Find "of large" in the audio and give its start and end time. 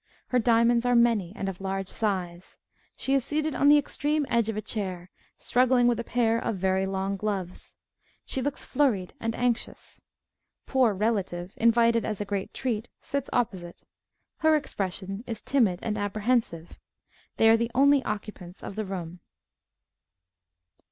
1.47-1.87